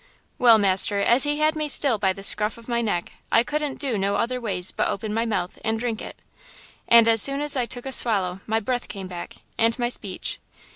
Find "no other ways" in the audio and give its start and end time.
3.99-4.71